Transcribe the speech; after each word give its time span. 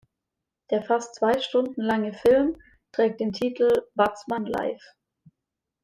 Der 0.71 0.81
fast 0.81 1.13
zwei 1.13 1.39
Stunden 1.41 1.79
lange 1.83 2.11
Film 2.13 2.57
trägt 2.91 3.19
den 3.19 3.33
Titel 3.33 3.71
"Watzmann 3.93 4.47
live". 4.47 4.81